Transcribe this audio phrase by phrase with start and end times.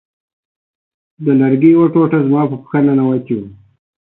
[1.23, 3.47] د لرګي یوه ټوټه زما په پښه ننوتې وه